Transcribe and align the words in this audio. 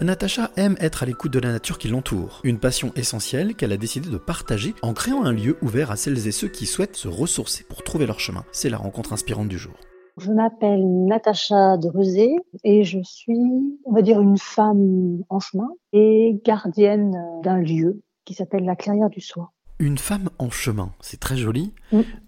Natacha 0.00 0.50
aime 0.56 0.76
être 0.80 1.04
à 1.04 1.06
l'écoute 1.06 1.32
de 1.32 1.38
la 1.38 1.52
nature 1.52 1.78
qui 1.78 1.86
l'entoure, 1.86 2.40
une 2.42 2.58
passion 2.58 2.92
essentielle 2.96 3.54
qu'elle 3.54 3.72
a 3.72 3.76
décidé 3.76 4.10
de 4.10 4.16
partager 4.16 4.74
en 4.82 4.92
créant 4.92 5.24
un 5.24 5.32
lieu 5.32 5.56
ouvert 5.62 5.92
à 5.92 5.96
celles 5.96 6.26
et 6.26 6.32
ceux 6.32 6.48
qui 6.48 6.66
souhaitent 6.66 6.96
se 6.96 7.06
ressourcer 7.06 7.64
pour 7.68 7.84
trouver 7.84 8.04
leur 8.04 8.18
chemin. 8.18 8.44
C'est 8.50 8.70
la 8.70 8.76
rencontre 8.76 9.12
inspirante 9.12 9.48
du 9.48 9.56
jour. 9.56 9.74
Je 10.16 10.32
m'appelle 10.32 10.84
Natacha 11.06 11.76
Drezé 11.76 12.34
et 12.64 12.82
je 12.82 12.98
suis, 13.04 13.78
on 13.84 13.92
va 13.92 14.02
dire, 14.02 14.20
une 14.20 14.36
femme 14.36 15.22
en 15.28 15.38
chemin 15.38 15.68
et 15.92 16.40
gardienne 16.44 17.16
d'un 17.42 17.58
lieu 17.58 18.02
qui 18.24 18.34
s'appelle 18.34 18.64
la 18.64 18.76
Clairière 18.76 19.10
du 19.10 19.20
Soir. 19.20 19.52
Une 19.80 19.98
femme 19.98 20.30
en 20.38 20.50
chemin, 20.50 20.92
c'est 21.00 21.18
très 21.18 21.36
joli. 21.36 21.72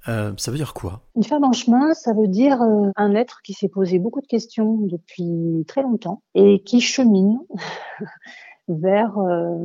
Euh, 0.09 0.33
ça 0.37 0.51
veut 0.51 0.57
dire 0.57 0.75
quoi? 0.75 1.03
Une 1.15 1.23
femme 1.23 1.45
en 1.45 1.53
chemin, 1.53 1.95
ça 1.95 2.13
veut 2.13 2.27
dire 2.27 2.61
euh, 2.61 2.91
un 2.97 3.15
être 3.15 3.41
qui 3.43 3.53
s'est 3.53 3.69
posé 3.69 4.01
beaucoup 4.01 4.21
de 4.21 4.27
questions 4.27 4.79
depuis 4.79 5.65
très 5.69 5.83
longtemps 5.83 6.23
et 6.35 6.63
qui 6.65 6.81
chemine 6.81 7.39
vers 8.69 9.17
euh, 9.19 9.57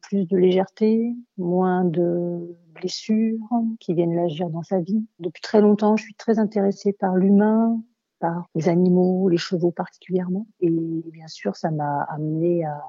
plus 0.00 0.26
de 0.26 0.38
légèreté, 0.38 1.14
moins 1.36 1.84
de 1.84 2.56
blessures 2.74 3.50
qui 3.78 3.92
viennent 3.92 4.16
l'agir 4.16 4.48
dans 4.48 4.62
sa 4.62 4.80
vie. 4.80 5.04
Depuis 5.18 5.42
très 5.42 5.60
longtemps, 5.60 5.96
je 5.96 6.04
suis 6.04 6.14
très 6.14 6.38
intéressée 6.38 6.94
par 6.94 7.14
l'humain, 7.14 7.78
par 8.20 8.46
les 8.54 8.70
animaux, 8.70 9.28
les 9.28 9.36
chevaux 9.36 9.70
particulièrement. 9.70 10.46
Et 10.60 10.70
bien 10.70 11.26
sûr, 11.26 11.56
ça 11.56 11.70
m'a 11.70 12.04
amené 12.04 12.64
à 12.64 12.80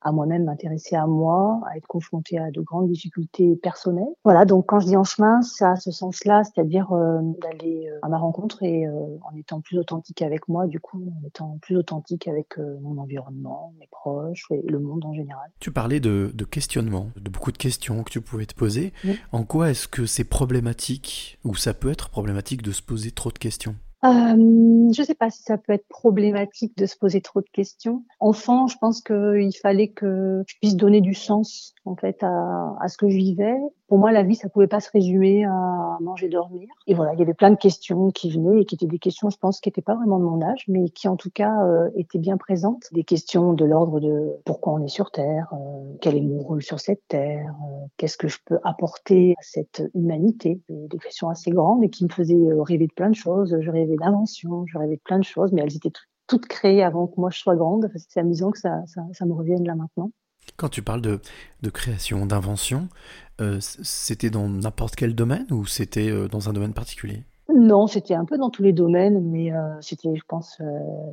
à 0.00 0.12
moi-même 0.12 0.44
m'intéresser 0.44 0.96
à 0.96 1.06
moi, 1.06 1.60
à 1.70 1.76
être 1.76 1.86
confrontée 1.86 2.38
à 2.38 2.50
de 2.50 2.60
grandes 2.60 2.88
difficultés 2.88 3.56
personnelles. 3.56 4.08
Voilà, 4.24 4.44
donc 4.44 4.66
quand 4.66 4.80
je 4.80 4.86
dis 4.86 4.96
en 4.96 5.04
chemin, 5.04 5.42
ça 5.42 5.72
a 5.72 5.76
ce 5.76 5.90
sens-là, 5.90 6.42
c'est-à-dire 6.44 6.92
euh, 6.92 7.20
d'aller 7.42 7.88
euh, 7.88 7.98
à 8.02 8.08
ma 8.08 8.18
rencontre 8.18 8.62
et 8.62 8.86
euh, 8.86 8.92
en 9.22 9.36
étant 9.36 9.60
plus 9.60 9.78
authentique 9.78 10.22
avec 10.22 10.48
moi, 10.48 10.66
du 10.66 10.80
coup, 10.80 11.12
en 11.20 11.26
étant 11.26 11.58
plus 11.60 11.76
authentique 11.76 12.28
avec 12.28 12.58
mon 12.58 12.98
environnement, 12.98 13.72
mes 13.78 13.88
proches 13.90 14.46
et 14.50 14.62
le 14.68 14.78
monde 14.78 15.04
en 15.04 15.12
général. 15.12 15.50
Tu 15.60 15.72
parlais 15.72 16.00
de, 16.00 16.30
de 16.34 16.44
questionnement, 16.44 17.08
de 17.16 17.30
beaucoup 17.30 17.52
de 17.52 17.58
questions 17.58 18.02
que 18.04 18.10
tu 18.10 18.20
pouvais 18.20 18.46
te 18.46 18.54
poser. 18.54 18.92
En 19.32 19.44
quoi 19.44 19.70
est-ce 19.70 19.88
que 19.88 20.06
c'est 20.06 20.24
problématique 20.24 21.38
ou 21.44 21.54
ça 21.54 21.74
peut 21.74 21.90
être 21.90 22.10
problématique 22.10 22.62
de 22.62 22.72
se 22.72 22.82
poser 22.82 23.10
trop 23.10 23.30
de 23.30 23.38
questions? 23.38 23.74
Euh, 24.04 24.36
je 24.92 25.00
ne 25.00 25.06
sais 25.06 25.14
pas 25.14 25.30
si 25.30 25.42
ça 25.42 25.58
peut 25.58 25.72
être 25.72 25.88
problématique 25.88 26.76
de 26.76 26.86
se 26.86 26.96
poser 26.96 27.20
trop 27.20 27.40
de 27.40 27.48
questions. 27.52 28.04
Enfant, 28.20 28.68
je 28.68 28.76
pense 28.78 29.00
qu'il 29.00 29.56
fallait 29.60 29.88
que 29.88 30.42
je 30.46 30.54
puisse 30.60 30.76
donner 30.76 31.00
du 31.00 31.14
sens 31.14 31.74
en 31.84 31.96
fait 31.96 32.22
à, 32.22 32.76
à, 32.80 32.88
ce 32.88 32.96
que 32.96 33.08
je 33.08 33.16
vivais. 33.16 33.56
Pour 33.88 33.96
moi, 33.96 34.12
la 34.12 34.22
vie, 34.22 34.34
ça 34.34 34.50
pouvait 34.50 34.66
pas 34.66 34.80
se 34.80 34.90
résumer 34.90 35.46
à 35.46 35.96
manger, 36.00 36.28
dormir. 36.28 36.68
Et 36.86 36.92
voilà, 36.92 37.14
il 37.14 37.18
y 37.18 37.22
avait 37.22 37.32
plein 37.32 37.50
de 37.50 37.56
questions 37.56 38.10
qui 38.10 38.30
venaient 38.30 38.60
et 38.60 38.64
qui 38.66 38.74
étaient 38.74 38.86
des 38.86 38.98
questions, 38.98 39.30
je 39.30 39.38
pense, 39.38 39.60
qui 39.60 39.68
n'étaient 39.70 39.80
pas 39.80 39.94
vraiment 39.94 40.18
de 40.18 40.24
mon 40.24 40.42
âge, 40.42 40.66
mais 40.68 40.90
qui 40.90 41.08
en 41.08 41.16
tout 41.16 41.30
cas 41.30 41.64
euh, 41.64 41.88
étaient 41.96 42.18
bien 42.18 42.36
présentes. 42.36 42.84
Des 42.92 43.02
questions 43.02 43.54
de 43.54 43.64
l'ordre 43.64 43.98
de 43.98 44.36
pourquoi 44.44 44.74
on 44.74 44.84
est 44.84 44.88
sur 44.88 45.10
Terre, 45.10 45.48
euh, 45.54 45.96
quel 46.02 46.16
est 46.16 46.20
mon 46.20 46.38
rôle 46.38 46.62
sur 46.62 46.80
cette 46.80 47.00
Terre, 47.08 47.54
euh, 47.62 47.86
qu'est-ce 47.96 48.18
que 48.18 48.28
je 48.28 48.38
peux 48.44 48.58
apporter 48.62 49.34
à 49.38 49.42
cette 49.42 49.82
humanité. 49.94 50.60
Des 50.68 50.98
questions 50.98 51.30
assez 51.30 51.50
grandes 51.50 51.82
et 51.82 51.88
qui 51.88 52.04
me 52.04 52.10
faisaient 52.10 52.36
rêver 52.60 52.88
de 52.88 52.92
plein 52.92 53.08
de 53.08 53.14
choses. 53.14 53.56
Je 53.58 53.70
rêvais 53.70 53.96
d'invention, 53.96 54.66
je 54.66 54.76
rêvais 54.76 54.96
de 54.96 55.02
plein 55.02 55.18
de 55.18 55.24
choses, 55.24 55.52
mais 55.52 55.62
elles 55.62 55.76
étaient 55.76 55.92
toutes 56.26 56.46
créées 56.46 56.82
avant 56.82 57.06
que 57.06 57.18
moi 57.18 57.30
je 57.30 57.38
sois 57.38 57.56
grande. 57.56 57.90
C'est 57.96 58.20
amusant 58.20 58.50
que 58.50 58.58
ça, 58.58 58.82
ça, 58.86 59.00
ça 59.12 59.24
me 59.24 59.32
revienne 59.32 59.66
là 59.66 59.74
maintenant. 59.74 60.10
Quand 60.56 60.68
tu 60.68 60.82
parles 60.82 61.02
de, 61.02 61.20
création, 61.70 62.26
d'invention, 62.26 62.88
euh, 63.40 63.58
c'était 63.60 64.30
dans 64.30 64.48
n'importe 64.48 64.96
quel 64.96 65.14
domaine 65.14 65.46
ou 65.50 65.66
c'était 65.66 66.10
euh, 66.10 66.28
dans 66.28 66.48
un 66.48 66.52
domaine 66.52 66.74
particulier? 66.74 67.24
Non, 67.54 67.86
c'était 67.86 68.14
un 68.14 68.26
peu 68.26 68.36
dans 68.36 68.50
tous 68.50 68.62
les 68.62 68.74
domaines, 68.74 69.30
mais 69.30 69.52
euh, 69.52 69.80
c'était, 69.80 70.14
je 70.14 70.22
pense, 70.28 70.58
euh, 70.60 70.64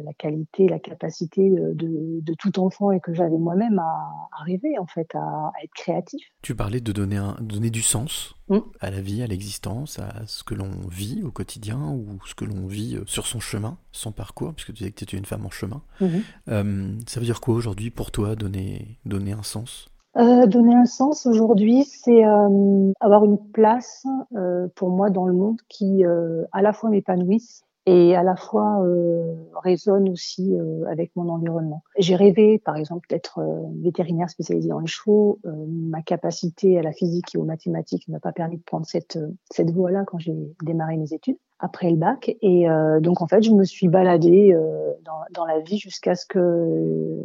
la 0.04 0.12
qualité, 0.14 0.68
la 0.68 0.80
capacité 0.80 1.50
de, 1.50 1.74
de, 2.22 2.34
tout 2.34 2.60
enfant 2.60 2.92
et 2.92 3.00
que 3.00 3.14
j'avais 3.14 3.38
moi-même 3.38 3.80
à 3.80 4.30
arriver 4.42 4.78
en 4.78 4.86
fait 4.86 5.16
à, 5.16 5.54
être 5.64 5.74
créatif. 5.74 6.28
Tu 6.42 6.54
parlais 6.54 6.82
de 6.82 6.92
donner, 6.92 7.16
un, 7.16 7.38
donner 7.40 7.70
du 7.70 7.82
sens 7.82 8.36
mmh. 8.50 8.58
à 8.82 8.92
la 8.92 9.00
vie, 9.00 9.24
à 9.24 9.28
l'existence, 9.28 9.98
à 9.98 10.26
ce 10.26 10.44
que 10.44 10.56
l'on 10.56 10.72
vit 10.90 11.24
au 11.24 11.32
quotidien 11.32 11.80
ou 11.92 12.20
ce 12.26 12.36
que 12.36 12.44
l'on 12.44 12.68
vit 12.68 12.98
euh, 12.98 13.04
sur 13.06 13.28
son 13.28 13.40
chemin, 13.40 13.78
son 13.94 14.12
parcours, 14.12 14.54
puisque 14.54 14.74
tu 14.74 14.80
disais 14.80 14.92
que 14.92 14.98
tu 14.98 15.04
étais 15.06 15.18
une 15.18 15.26
femme 15.26 15.46
en 15.46 15.52
chemin. 15.52 15.82
Mmh. 16.02 17.00
ça 17.08 17.20
veut 17.22 17.26
dire 17.26 17.40
quoi 17.40 17.56
aujourd'hui 17.56 17.92
pour 17.92 18.12
toi 18.12 18.36
donner, 18.36 19.00
donner 19.06 19.32
un 19.32 19.44
sens? 19.44 19.88
Euh, 20.18 20.48
donner 20.48 20.76
un 20.76 20.86
sens 20.86 21.26
aujourd'hui, 21.26 21.84
c'est 21.84 22.26
euh, 22.26 22.92
avoir 23.00 23.26
une 23.26 23.38
place 23.52 24.06
euh, 24.36 24.68
pour 24.76 24.90
moi 24.90 25.10
dans 25.10 25.26
le 25.26 25.34
monde 25.34 25.60
qui 25.68 26.06
euh, 26.06 26.44
à 26.52 26.62
la 26.62 26.74
fois 26.74 26.90
m'épanouisse 26.90 27.64
et 27.86 28.16
à 28.16 28.24
la 28.24 28.36
fois 28.36 28.82
euh, 28.84 29.36
résonne 29.64 30.10
aussi 30.10 30.56
avec 30.90 31.12
mon 31.16 31.30
environnement. 31.30 31.84
J'ai 32.00 32.16
rêvé, 32.16 32.58
par 32.58 32.78
exemple, 32.78 33.08
d'être 33.10 33.40
vétérinaire 33.84 34.30
spécialisé 34.30 34.70
dans 34.70 34.80
les 34.80 34.88
chevaux. 34.88 35.40
ma 35.44 36.02
capacité 36.02 36.80
à 36.80 36.82
la 36.82 36.92
physique 36.92 37.36
et 37.36 37.38
aux 37.38 37.44
mathématiques 37.44 38.08
ne 38.08 38.14
m'a 38.14 38.20
pas 38.20 38.32
permis 38.32 38.58
de 38.58 38.64
prendre 38.64 38.88
cette, 38.88 39.20
cette 39.52 39.70
voie-là 39.70 40.04
quand 40.08 40.18
j'ai 40.18 40.36
démarré 40.64 40.98
mes 40.98 41.14
études 41.14 41.38
après 41.60 41.92
le 41.92 41.98
bac. 41.98 42.36
Et 42.42 42.66
donc, 43.02 43.22
en 43.22 43.28
fait, 43.28 43.44
je 43.44 43.52
me 43.52 43.64
suis 43.64 43.88
baladée 43.88 44.58
dans, 45.04 45.20
dans 45.32 45.46
la 45.46 45.60
vie 45.60 45.78
jusqu'à 45.78 46.16
ce 46.16 46.26
que 46.26 47.22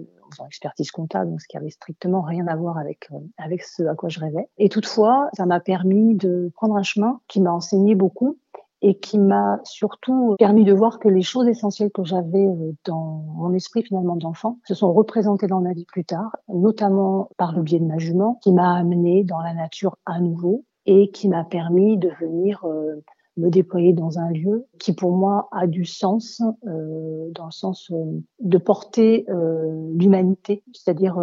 expertise 0.47 0.91
comptable, 0.91 1.31
donc 1.31 1.41
ce 1.41 1.49
qui 1.49 1.57
avait 1.57 1.71
strictement 1.71 2.23
rien 2.23 2.47
à 2.47 2.57
voir 2.57 2.79
avec 2.79 3.09
euh, 3.13 3.19
avec 3.39 3.63
ce 3.63 3.83
à 3.85 3.95
quoi 3.95 4.09
je 4.09 4.21
rêvais. 4.21 4.49
Et 4.59 4.69
toutefois, 4.69 5.29
ça 5.35 5.47
m'a 5.47 5.61
permis 5.61 6.15
de 6.15 6.51
prendre 6.55 6.77
un 6.77 6.83
chemin 6.83 7.21
qui 7.29 7.41
m'a 7.41 7.53
enseigné 7.53 7.95
beaucoup 7.95 8.39
et 8.83 8.99
qui 8.99 9.19
m'a 9.19 9.61
surtout 9.65 10.37
permis 10.39 10.65
de 10.65 10.73
voir 10.73 10.99
que 10.99 11.09
les 11.09 11.23
choses 11.23 11.47
essentielles 11.49 11.91
que 11.91 12.05
j'avais 12.05 12.47
euh, 12.47 12.73
dans 12.85 13.25
mon 13.35 13.53
esprit 13.53 13.83
finalement 13.83 14.17
d'enfant 14.17 14.59
se 14.65 14.75
sont 14.75 14.93
représentées 14.93 15.47
dans 15.47 15.61
ma 15.61 15.73
vie 15.73 15.85
plus 15.85 16.05
tard, 16.05 16.37
notamment 16.49 17.29
par 17.37 17.55
le 17.55 17.63
biais 17.63 17.81
de 17.81 17.85
ma 17.85 17.99
jument, 17.99 18.39
qui 18.43 18.53
m'a 18.53 18.75
amené 18.77 19.25
dans 19.25 19.41
la 19.41 19.55
nature 19.55 19.97
à 20.07 20.21
nouveau 20.21 20.65
et 20.87 21.11
qui 21.11 21.29
m'a 21.29 21.45
permis 21.45 21.99
de 21.99 22.11
venir 22.21 22.65
euh, 22.65 23.05
me 23.37 23.51
déployer 23.51 23.93
dans 23.93 24.19
un 24.19 24.31
lieu 24.31 24.67
qui 24.79 24.93
pour 24.93 25.13
moi 25.13 25.49
a 25.53 25.67
du 25.67 25.85
sens 25.85 26.43
euh, 26.67 27.31
dans 27.35 27.47
le 27.47 27.53
sens 27.53 27.91
euh, 27.91 28.21
de 28.41 28.59
porter 28.59 29.25
euh, 29.29 29.91
l'humanité, 29.95 30.63
c'est-à-dire 30.73 31.19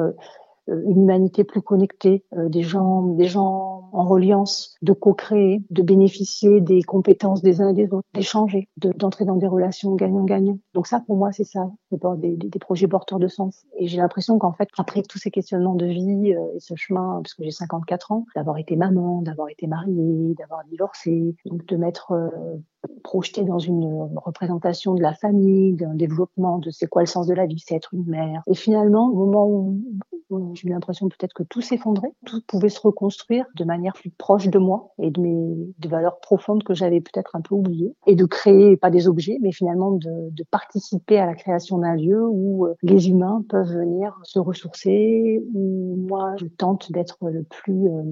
une 0.68 1.02
humanité 1.04 1.44
plus 1.44 1.62
connectée, 1.62 2.24
euh, 2.36 2.50
des 2.50 2.64
gens, 2.64 3.04
des 3.04 3.26
gens 3.26 3.90
en 3.94 4.06
reliance, 4.06 4.76
de 4.82 4.94
co-créer, 4.94 5.64
de 5.70 5.82
bénéficier 5.82 6.62
des 6.62 6.84
compétences 6.84 7.42
des 7.42 7.62
uns 7.62 7.70
et 7.70 7.74
des 7.74 7.94
autres, 7.94 8.08
d'échanger, 8.14 8.68
d'entrer 8.78 9.26
dans 9.26 9.38
des 9.38 9.48
relations 9.48 9.96
gagnant-gagnant. 9.96 10.60
Donc 10.74 10.88
ça, 10.88 11.02
pour 11.06 11.16
moi, 11.16 11.32
c'est 11.32 11.46
ça, 11.46 11.72
des, 11.92 12.36
des, 12.36 12.50
des, 12.50 12.60
projets 12.60 12.88
porteurs 12.88 13.20
de 13.20 13.28
sens. 13.28 13.66
Et 13.78 13.88
j'ai 13.88 13.98
l'impression 13.98 14.38
qu'en 14.40 14.52
fait, 14.52 14.68
après 14.78 15.04
tous 15.04 15.18
ces 15.18 15.32
questionnements 15.32 15.76
de 15.76 15.86
vie 15.86 16.34
euh, 16.34 16.56
et 16.56 16.60
ce 16.60 16.76
chemin, 16.76 17.22
parce 17.24 17.34
que 17.34 17.44
j'ai 17.44 17.52
54 17.52 18.12
ans, 18.12 18.26
d'avoir 18.36 18.58
été 18.58 18.76
maman, 18.76 19.22
d'avoir 19.22 19.50
été 19.50 19.68
mariée, 19.68 20.36
d'avoir 20.38 20.64
divorcé, 20.66 21.36
donc 21.46 21.66
de 21.66 21.78
m'être 21.78 22.14
projeté 23.04 23.44
dans 23.44 23.60
une 23.60 24.10
représentation 24.16 24.94
de 24.94 25.02
la 25.02 25.14
famille, 25.14 25.74
d'un 25.74 25.94
développement 25.94 26.60
de 26.60 26.70
c'est 26.72 26.88
quoi 26.88 27.02
le 27.02 27.08
sens 27.08 27.28
de 27.28 27.34
la 27.34 27.46
vie, 27.46 27.62
c'est 27.66 27.76
être 27.76 27.94
une 27.94 28.06
mère. 28.06 28.44
Et 28.48 28.56
finalement, 28.56 29.10
au 29.10 29.26
moment 29.26 29.48
où 29.48 29.82
j'ai 30.54 30.68
eu 30.68 30.72
l'impression 30.72 31.08
peut-être 31.10 31.34
que 31.34 31.44
tout 31.44 31.62
s'effondrait, 31.62 32.14
tout 32.26 32.42
pouvait 32.48 32.70
se 32.70 32.80
reconstruire 32.80 33.46
de 33.56 33.64
manière 33.64 33.94
plus 33.94 34.10
proche 34.10 34.48
de 34.48 34.60
moi 34.60 34.94
et 35.00 35.12
de 35.12 35.22
mes 35.22 35.74
valeurs 35.88 36.20
profondes 36.20 36.64
que 36.64 36.74
j'avais 36.74 37.02
peut-être 37.02 37.36
un 37.36 37.42
peu 37.42 37.56
oubliées, 37.56 37.94
et 38.06 38.16
de 38.16 38.26
créer 38.26 38.78
pas 38.78 38.90
des 38.90 39.08
objets, 39.08 39.38
mais 39.42 39.52
finalement 39.52 39.92
de, 39.92 40.30
de 40.32 40.44
participer 40.52 41.18
à 41.18 41.26
la 41.26 41.36
création 41.36 41.78
d'un 41.80 41.96
lieu 41.96 42.28
où 42.28 42.66
euh, 42.66 42.76
les 42.84 43.10
humains 43.10 43.44
peuvent 43.50 43.74
venir 43.74 44.20
se 44.24 44.40
ressourcer, 44.40 45.44
où 45.54 45.96
moi 46.08 46.36
je 46.38 46.46
tente 46.46 46.92
d'être 46.92 47.18
le 47.22 47.44
plus 47.44 47.88
euh, 47.88 48.04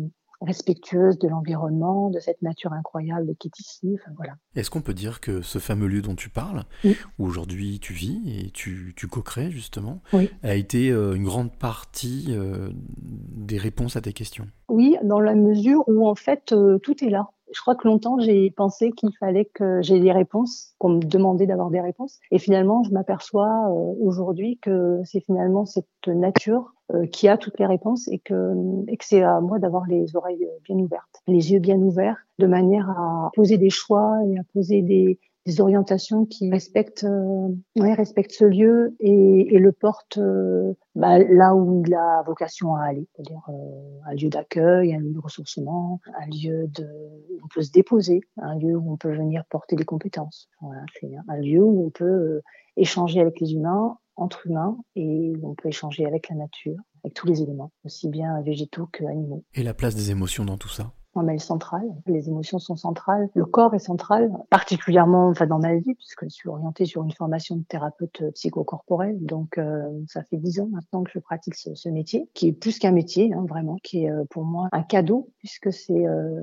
respectueuse 0.45 1.17
de 1.19 1.27
l'environnement, 1.27 2.09
de 2.09 2.19
cette 2.19 2.41
nature 2.41 2.73
incroyable 2.73 3.35
qui 3.39 3.47
est 3.47 3.59
ici. 3.59 3.95
Enfin, 3.95 4.11
voilà. 4.15 4.33
Est-ce 4.55 4.69
qu'on 4.69 4.81
peut 4.81 4.93
dire 4.93 5.19
que 5.19 5.41
ce 5.41 5.59
fameux 5.59 5.87
lieu 5.87 6.01
dont 6.01 6.15
tu 6.15 6.29
parles, 6.29 6.63
où 6.83 7.25
aujourd'hui 7.25 7.79
tu 7.79 7.93
vis 7.93 8.21
et 8.27 8.51
tu, 8.51 8.93
tu 8.95 9.07
co-crées 9.07 9.51
justement, 9.51 10.01
a 10.43 10.55
été 10.55 10.91
euh, 10.91 11.15
une 11.15 11.23
grande 11.23 11.51
partie 11.57 12.27
euh, 12.29 12.69
des 12.97 13.57
réponses 13.57 13.95
à 13.95 14.01
tes 14.01 14.13
questions? 14.13 14.47
Oui, 14.69 14.97
dans 15.03 15.19
la 15.19 15.35
mesure 15.35 15.83
où 15.87 16.07
en 16.07 16.15
fait 16.15 16.51
euh, 16.51 16.77
tout 16.79 17.03
est 17.03 17.09
là. 17.09 17.29
Je 17.53 17.61
crois 17.61 17.75
que 17.75 17.87
longtemps 17.87 18.17
j'ai 18.19 18.51
pensé 18.51 18.91
qu'il 18.91 19.11
fallait 19.19 19.45
que 19.45 19.81
j'ai 19.81 19.99
des 19.99 20.11
réponses, 20.11 20.73
qu'on 20.79 20.89
me 20.89 20.99
demandait 20.99 21.45
d'avoir 21.45 21.69
des 21.69 21.79
réponses, 21.79 22.19
et 22.31 22.39
finalement 22.39 22.83
je 22.83 22.91
m'aperçois 22.91 23.69
aujourd'hui 24.01 24.57
que 24.61 24.99
c'est 25.05 25.21
finalement 25.21 25.65
cette 25.65 25.85
nature 26.07 26.73
qui 27.11 27.27
a 27.27 27.37
toutes 27.37 27.59
les 27.59 27.65
réponses 27.65 28.07
et 28.09 28.19
que, 28.19 28.53
et 28.87 28.97
que 28.97 29.05
c'est 29.05 29.23
à 29.23 29.41
moi 29.41 29.59
d'avoir 29.59 29.87
les 29.87 30.15
oreilles 30.15 30.47
bien 30.63 30.77
ouvertes, 30.77 31.21
les 31.27 31.51
yeux 31.51 31.59
bien 31.59 31.77
ouverts, 31.77 32.17
de 32.39 32.47
manière 32.47 32.89
à 32.89 33.31
poser 33.33 33.57
des 33.57 33.69
choix 33.69 34.19
et 34.27 34.37
à 34.37 34.43
poser 34.53 34.81
des, 34.81 35.19
des 35.45 35.61
orientations 35.61 36.25
qui 36.25 36.49
respectent, 36.49 37.03
euh, 37.03 37.49
ouais, 37.77 37.93
respectent 37.93 38.31
ce 38.31 38.45
lieu 38.45 38.95
et, 38.99 39.55
et 39.55 39.59
le 39.59 39.71
portent 39.71 40.17
euh, 40.17 40.73
bah, 40.95 41.19
là 41.19 41.53
où 41.53 41.83
il 41.85 41.93
a 41.93 42.23
vocation 42.23 42.75
à 42.75 42.85
aller, 42.85 43.07
c'est-à-dire 43.13 43.43
euh, 43.49 43.99
un 44.07 44.13
lieu 44.15 44.29
d'accueil, 44.29 44.93
un 44.93 44.99
lieu 44.99 45.11
de 45.11 45.19
ressourcement, 45.19 45.99
un 46.19 46.25
lieu 46.27 46.67
de, 46.67 46.87
où 47.29 47.39
on 47.43 47.47
peut 47.53 47.61
se 47.61 47.71
déposer, 47.71 48.21
un 48.37 48.57
lieu 48.57 48.75
où 48.75 48.91
on 48.91 48.97
peut 48.97 49.15
venir 49.15 49.43
porter 49.49 49.75
des 49.75 49.85
compétences. 49.85 50.49
Voilà, 50.61 50.81
c'est 50.99 51.11
un 51.27 51.37
lieu 51.37 51.63
où 51.63 51.85
on 51.85 51.89
peut 51.91 52.41
échanger 52.75 53.21
avec 53.21 53.39
les 53.39 53.53
humains 53.53 53.97
entre 54.15 54.47
humains 54.47 54.77
et 54.95 55.33
on 55.43 55.55
peut 55.55 55.69
échanger 55.69 56.05
avec 56.05 56.29
la 56.29 56.35
nature, 56.35 56.77
avec 57.03 57.13
tous 57.13 57.27
les 57.27 57.41
éléments, 57.41 57.71
aussi 57.83 58.09
bien 58.09 58.41
végétaux 58.41 58.87
que 58.91 59.03
animaux. 59.05 59.43
Et 59.53 59.63
la 59.63 59.73
place 59.73 59.95
des 59.95 60.11
émotions 60.11 60.45
dans 60.45 60.57
tout 60.57 60.69
ça? 60.69 60.93
Elle 61.23 61.35
est 61.35 61.39
centrale. 61.39 61.87
Les 62.07 62.29
émotions 62.29 62.59
sont 62.59 62.75
centrales. 62.75 63.29
Le 63.33 63.45
corps 63.45 63.73
est 63.73 63.79
central, 63.79 64.31
particulièrement 64.49 65.29
enfin, 65.29 65.47
dans 65.47 65.59
ma 65.59 65.75
vie, 65.75 65.95
puisque 65.95 66.23
je 66.25 66.29
suis 66.29 66.49
orientée 66.49 66.85
sur 66.85 67.03
une 67.03 67.11
formation 67.11 67.55
de 67.55 67.63
thérapeute 67.63 68.23
psychocorporel. 68.33 69.17
Donc, 69.23 69.57
euh, 69.57 69.83
ça 70.07 70.23
fait 70.23 70.37
dix 70.37 70.59
ans 70.59 70.67
maintenant 70.71 71.03
que 71.03 71.11
je 71.11 71.19
pratique 71.19 71.55
ce, 71.55 71.89
métier, 71.89 72.29
qui 72.33 72.47
est 72.47 72.51
plus 72.51 72.79
qu'un 72.79 72.91
métier, 72.91 73.33
hein, 73.33 73.45
vraiment, 73.47 73.77
qui 73.83 74.03
est 74.03 74.11
euh, 74.11 74.23
pour 74.29 74.43
moi 74.43 74.67
un 74.71 74.83
cadeau, 74.83 75.29
puisque 75.39 75.71
c'est 75.71 76.05
euh, 76.05 76.41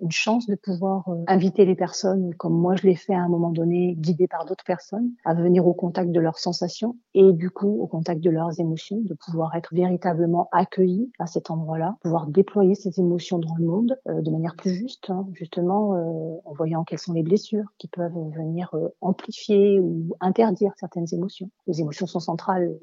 une 0.00 0.10
chance 0.10 0.46
de 0.46 0.54
pouvoir 0.54 1.08
inviter 1.26 1.64
les 1.64 1.74
personnes, 1.74 2.34
comme 2.34 2.54
moi 2.54 2.76
je 2.76 2.86
l'ai 2.86 2.94
fait 2.94 3.14
à 3.14 3.20
un 3.20 3.28
moment 3.28 3.50
donné, 3.50 3.94
guidée 3.96 4.28
par 4.28 4.44
d'autres 4.44 4.64
personnes, 4.64 5.10
à 5.24 5.34
venir 5.34 5.66
au 5.66 5.74
contact 5.74 6.10
de 6.10 6.20
leurs 6.20 6.38
sensations 6.38 6.96
et 7.14 7.32
du 7.32 7.50
coup 7.50 7.80
au 7.80 7.86
contact 7.86 8.20
de 8.20 8.30
leurs 8.30 8.58
émotions, 8.60 8.98
de 9.02 9.14
pouvoir 9.14 9.54
être 9.54 9.74
véritablement 9.74 10.48
accueillis 10.52 11.10
à 11.18 11.26
cet 11.26 11.50
endroit-là, 11.50 11.96
pouvoir 12.02 12.26
déployer 12.26 12.74
ces 12.74 13.00
émotions 13.00 13.38
dans 13.38 13.54
le 13.56 13.64
monde 13.64 13.98
euh, 14.08 14.13
de 14.20 14.30
manière 14.30 14.56
plus 14.56 14.74
juste, 14.74 15.10
hein, 15.10 15.26
justement 15.32 15.94
euh, 15.94 16.36
en 16.44 16.52
voyant 16.52 16.84
quelles 16.84 16.98
sont 16.98 17.12
les 17.12 17.22
blessures 17.22 17.66
qui 17.78 17.88
peuvent 17.88 18.12
venir 18.34 18.70
euh, 18.74 18.88
amplifier 19.00 19.80
ou 19.80 20.16
interdire 20.20 20.72
certaines 20.76 21.06
émotions. 21.12 21.50
Les 21.66 21.80
émotions 21.80 22.06
sont 22.06 22.20
centrales, 22.20 22.76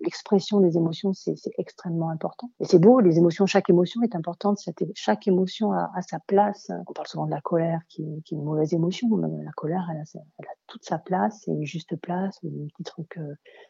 l'expression 0.00 0.60
des 0.60 0.76
émotions 0.76 1.12
c'est 1.12 1.36
extrêmement 1.58 2.10
important. 2.10 2.50
Et 2.60 2.64
c'est 2.64 2.78
beau, 2.78 3.00
les 3.00 3.18
émotions, 3.18 3.46
chaque 3.46 3.70
émotion 3.70 4.02
est 4.02 4.14
importante, 4.14 4.60
chaque 4.94 5.28
émotion 5.28 5.72
a, 5.72 5.90
a, 5.94 6.02
sa 6.02 6.18
place. 6.20 6.70
On 6.86 6.92
parle 6.92 7.08
souvent 7.08 7.26
de 7.26 7.30
la 7.30 7.40
colère 7.40 7.80
qui, 7.88 8.04
qui 8.24 8.34
est 8.34 8.38
une 8.38 8.44
mauvaise 8.44 8.72
émotion, 8.72 9.08
mais 9.08 9.44
la 9.44 9.52
colère 9.52 9.86
elle 9.90 9.98
a, 9.98 10.20
elle 10.38 10.46
a 10.46 10.65
toute 10.76 10.84
sa 10.84 10.98
place 10.98 11.48
et 11.48 11.52
une 11.52 11.64
juste 11.64 11.96
place, 11.96 12.38
un 12.44 12.68
petit 12.68 12.84
truc 12.84 13.18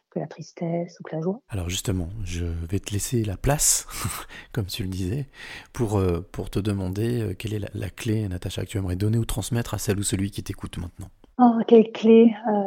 que 0.09 0.19
la 0.19 0.27
tristesse 0.27 0.99
ou 0.99 1.03
que 1.03 1.15
la 1.15 1.21
joie. 1.21 1.39
Alors 1.47 1.69
justement, 1.69 2.09
je 2.23 2.45
vais 2.45 2.79
te 2.79 2.91
laisser 2.91 3.23
la 3.23 3.37
place, 3.37 3.87
comme 4.51 4.65
tu 4.65 4.83
le 4.83 4.89
disais, 4.89 5.27
pour, 5.73 6.01
pour 6.31 6.49
te 6.49 6.59
demander 6.59 7.21
euh, 7.21 7.33
quelle 7.33 7.53
est 7.53 7.73
la, 7.73 7.89
clé, 7.89 8.27
Natacha, 8.27 8.63
que 8.63 8.69
tu 8.69 8.77
aimerais 8.77 8.95
donner 8.95 9.17
ou 9.17 9.25
transmettre 9.25 9.73
à 9.73 9.77
celle 9.77 9.99
ou 9.99 10.03
celui 10.03 10.31
qui 10.31 10.43
t'écoute 10.43 10.77
maintenant 10.77 11.09
Oh, 11.39 11.59
quelle 11.67 11.91
clé 11.91 12.33
euh, 12.47 12.66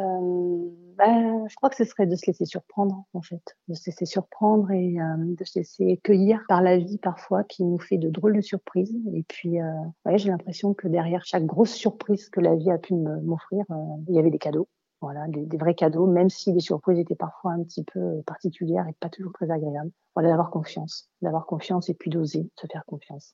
Je 1.47 1.55
crois 1.55 1.69
que 1.69 1.75
ce 1.75 1.83
serait 1.83 2.05
de 2.05 2.15
se 2.15 2.25
laisser 2.27 2.45
surprendre, 2.45 3.05
en 3.13 3.21
fait. 3.21 3.41
De 3.67 3.73
se 3.73 3.89
laisser 3.89 4.05
surprendre 4.05 4.71
et 4.71 4.99
euh, 4.99 5.15
de 5.19 5.43
se 5.43 5.59
laisser 5.59 5.99
cueillir 6.03 6.43
par 6.47 6.61
la 6.61 6.77
vie 6.77 6.97
parfois 6.97 7.43
qui 7.43 7.63
nous 7.63 7.79
fait 7.79 7.97
de 7.97 8.09
drôles 8.09 8.35
de 8.35 8.41
surprises. 8.41 8.95
Et 9.13 9.23
puis, 9.23 9.59
ouais, 10.05 10.17
j'ai 10.17 10.29
l'impression 10.29 10.73
que 10.73 10.87
derrière 10.87 11.25
chaque 11.25 11.45
grosse 11.45 11.73
surprise 11.73 12.29
que 12.29 12.39
la 12.39 12.55
vie 12.55 12.71
a 12.71 12.77
pu 12.77 12.93
m'offrir, 12.93 13.65
il 14.07 14.15
y 14.15 14.19
avait 14.19 14.31
des 14.31 14.39
cadeaux. 14.39 14.67
Voilà, 15.01 15.27
des, 15.27 15.47
des, 15.47 15.57
vrais 15.57 15.73
cadeaux, 15.73 16.05
même 16.05 16.29
si 16.29 16.53
les 16.53 16.59
surprises 16.59 16.99
étaient 16.99 17.15
parfois 17.15 17.53
un 17.53 17.63
petit 17.63 17.83
peu 17.83 18.21
particulières 18.27 18.87
et 18.87 18.93
pas 18.99 19.09
toujours 19.09 19.33
très 19.33 19.49
agréables. 19.49 19.91
Voilà, 20.15 20.29
d'avoir 20.29 20.51
confiance, 20.51 21.09
d'avoir 21.23 21.47
confiance 21.47 21.89
et 21.89 21.95
puis 21.95 22.11
d'oser 22.11 22.47
se 22.55 22.67
faire 22.67 22.85
confiance. 22.85 23.33